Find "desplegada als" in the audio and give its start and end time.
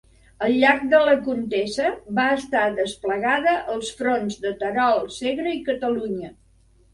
2.79-3.93